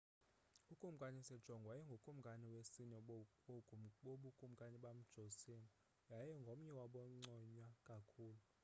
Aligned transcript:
ukumkani 0.73 1.21
sejong 1.29 1.63
wayengukumkani 1.69 2.45
wesine 2.53 2.97
wobukumkani 4.05 4.77
bamjoseon 4.83 5.63
yaye 6.11 6.31
ngomnye 6.41 6.71
wabanconywa 6.77 7.67
kakhulu 7.87 8.41